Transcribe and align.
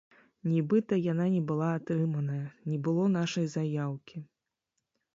Нібыта, 0.53 0.99
яна 1.11 1.27
не 1.35 1.43
была 1.53 1.69
атрыманая, 1.81 2.41
не 2.73 2.83
было 2.91 3.07
нашай 3.21 3.45
заяўкі. 3.61 4.29